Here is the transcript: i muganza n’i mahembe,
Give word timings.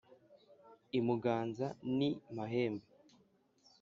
i 0.97 0.99
muganza 1.05 1.67
n’i 1.97 2.11
mahembe, 2.35 2.87